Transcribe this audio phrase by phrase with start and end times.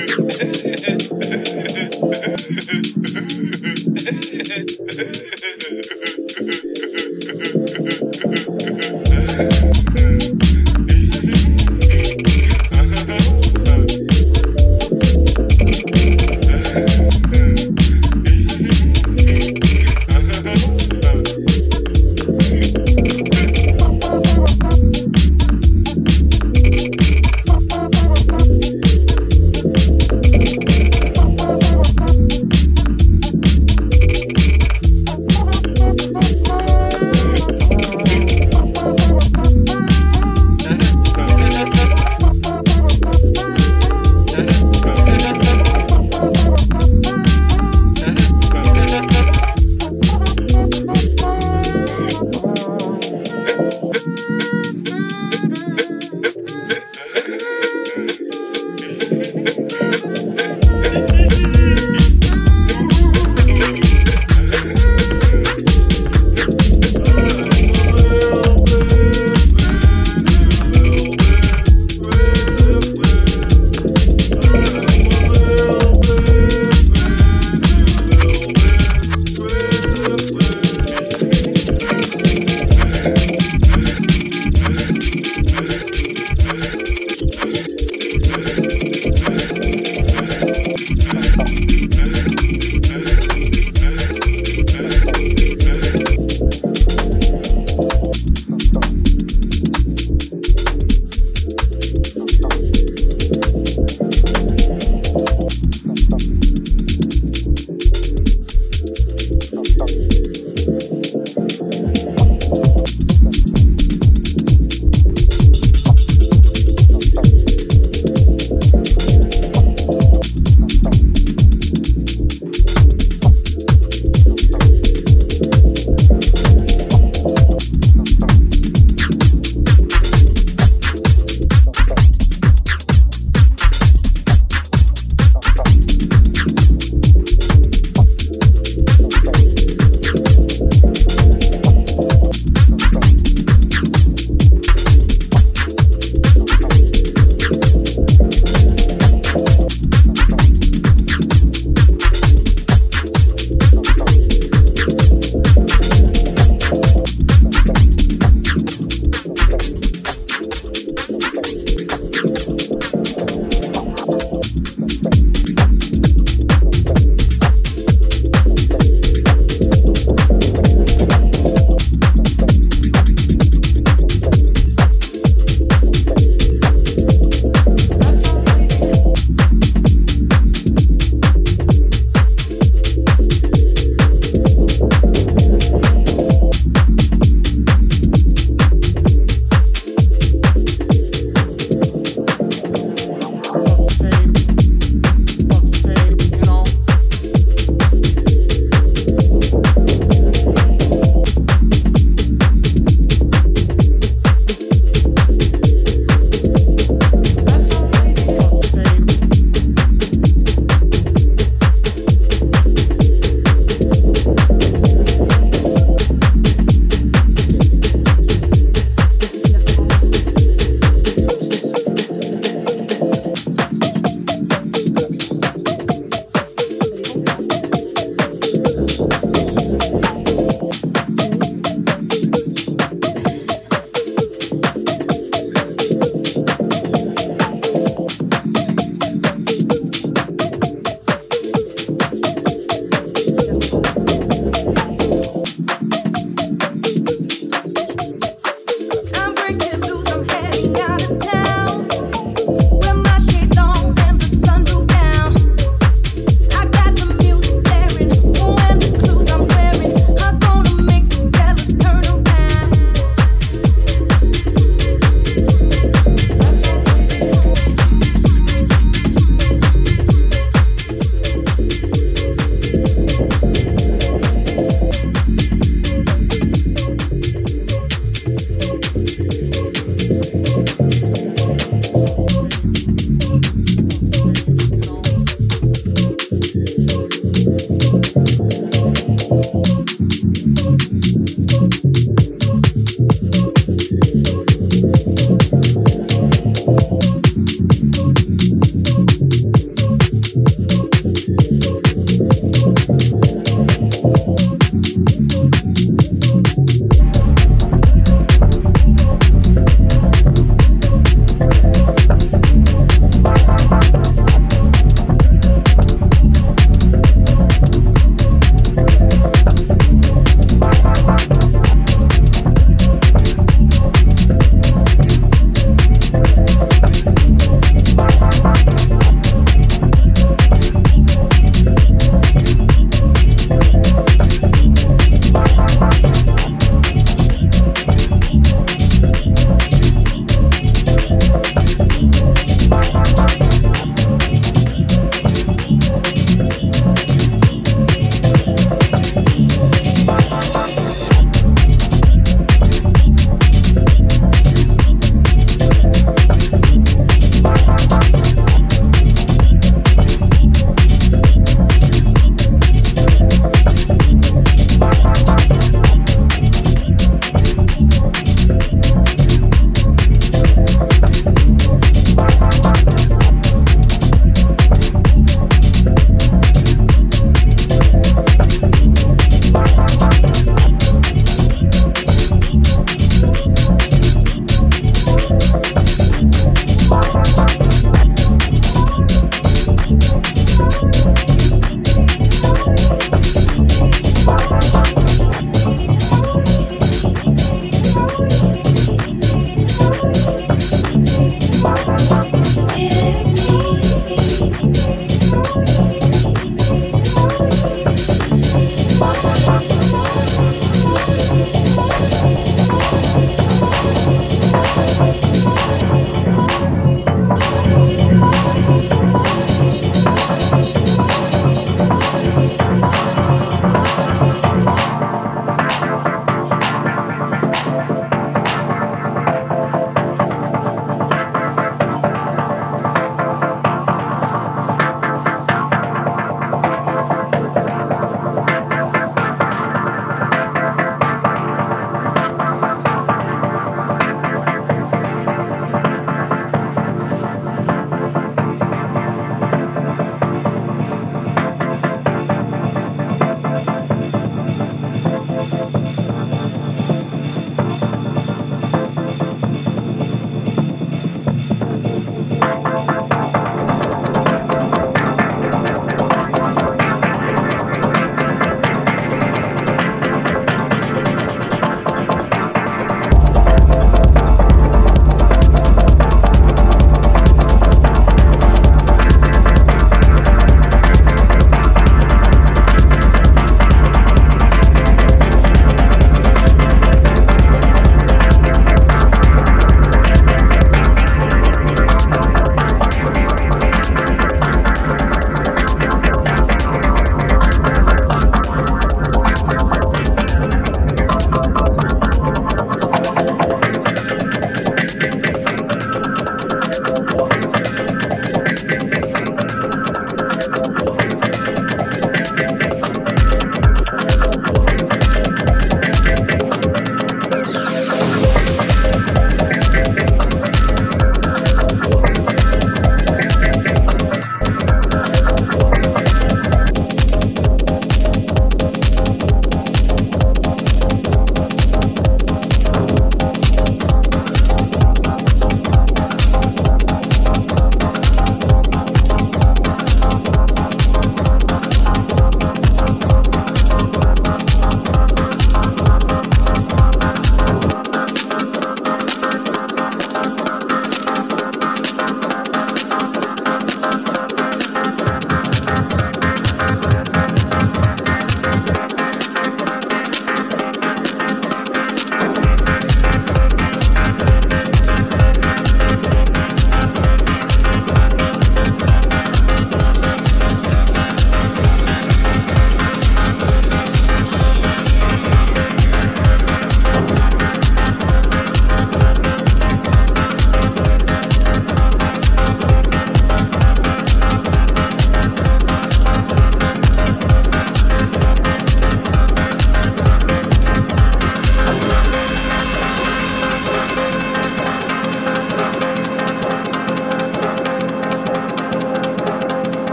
[0.00, 0.52] っ。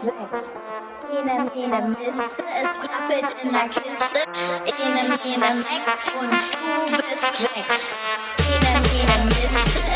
[0.00, 4.20] Enem, enem Miste, es rappelt in der Kiste.
[4.78, 5.86] Enem, enem Eck
[6.20, 7.66] und du bist weg.
[8.48, 9.87] Enem, enem Miste.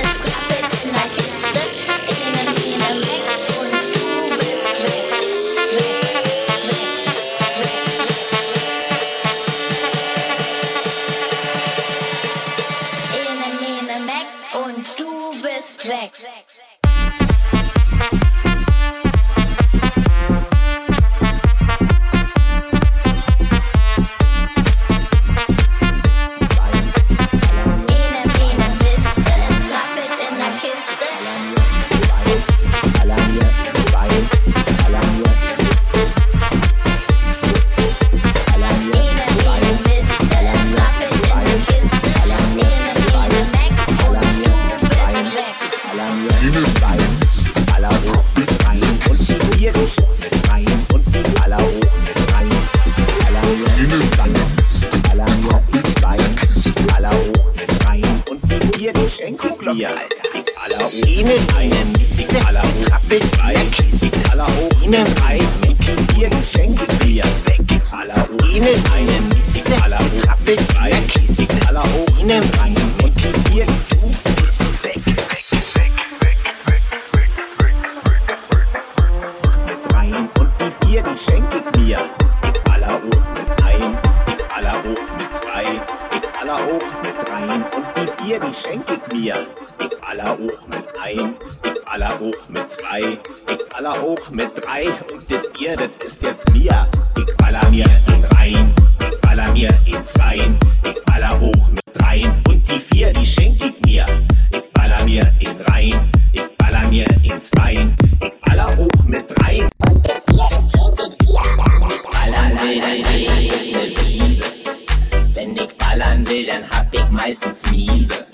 [115.93, 118.27] ballern will, dann hab ich meistens miese.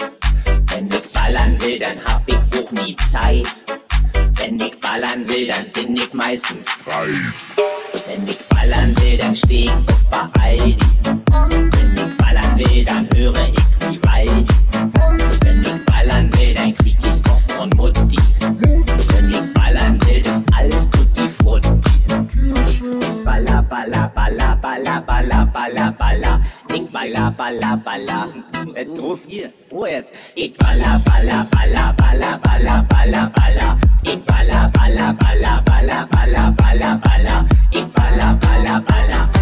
[0.68, 3.46] Wenn ich ballern will, dann hab ich auch nie Zeit.
[4.36, 7.08] Wenn ich ballern will, dann bin ich meistens frei.
[8.06, 10.76] Wenn ich ballern will, dann steh ich bis bei Aldi.
[11.50, 13.77] Wenn ich ballern will, dann höre ich
[27.08, 28.28] baller, baller, baller.
[28.74, 30.12] Jetzt drauf ihr, Ruhe jetzt.
[30.34, 33.78] Ich baller, baller, baller, baller, baller, baller, baller.
[34.02, 37.46] Ich baller, baller, baller, baller, baller, baller, baller.
[37.70, 39.37] Ich baller, baller, baller.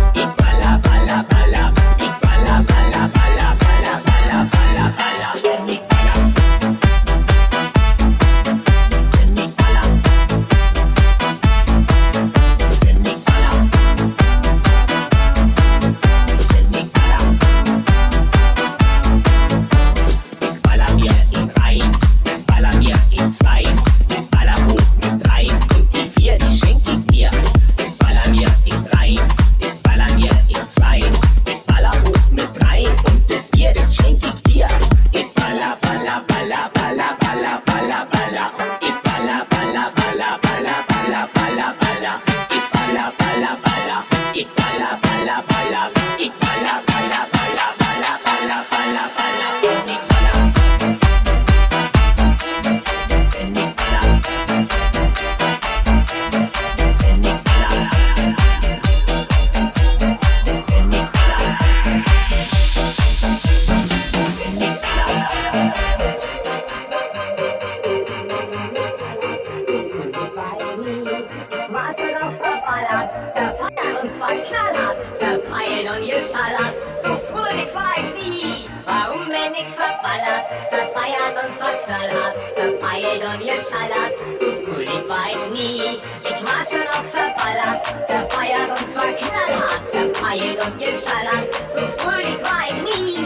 [85.57, 86.01] nie.
[86.23, 92.65] Ich war schon auf verballert, zerfeuert und zwar knallhart, verpeilt und geschallert, so fröhlich war
[92.69, 93.26] ich nie.